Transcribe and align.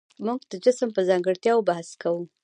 موږ 0.25 0.39
د 0.51 0.53
جسم 0.65 0.89
په 0.95 1.01
ځانګړتیاوو 1.09 1.67
بحث 1.69 1.89
کوو. 2.01 2.23